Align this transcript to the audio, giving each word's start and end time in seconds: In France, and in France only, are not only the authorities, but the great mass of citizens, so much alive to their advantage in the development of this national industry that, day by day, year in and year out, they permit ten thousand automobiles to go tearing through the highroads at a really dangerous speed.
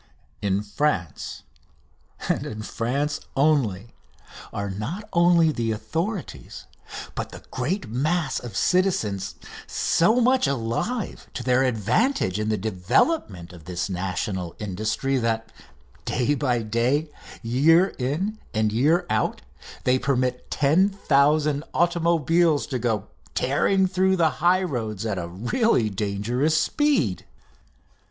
In 0.41 0.63
France, 0.63 1.43
and 2.27 2.43
in 2.43 2.63
France 2.63 3.19
only, 3.35 3.93
are 4.51 4.71
not 4.71 5.07
only 5.13 5.51
the 5.51 5.71
authorities, 5.71 6.65
but 7.13 7.29
the 7.31 7.43
great 7.51 7.87
mass 7.87 8.39
of 8.39 8.57
citizens, 8.57 9.35
so 9.67 10.19
much 10.19 10.47
alive 10.47 11.27
to 11.35 11.43
their 11.43 11.61
advantage 11.61 12.39
in 12.39 12.49
the 12.49 12.57
development 12.57 13.53
of 13.53 13.65
this 13.65 13.91
national 13.91 14.55
industry 14.57 15.17
that, 15.19 15.51
day 16.03 16.33
by 16.33 16.63
day, 16.63 17.11
year 17.43 17.89
in 17.99 18.39
and 18.55 18.71
year 18.73 19.05
out, 19.07 19.43
they 19.83 19.99
permit 19.99 20.49
ten 20.49 20.89
thousand 20.89 21.63
automobiles 21.75 22.65
to 22.65 22.79
go 22.79 23.07
tearing 23.35 23.85
through 23.85 24.15
the 24.15 24.31
highroads 24.41 25.05
at 25.05 25.19
a 25.19 25.27
really 25.27 25.91
dangerous 25.91 26.57
speed. 26.59 27.23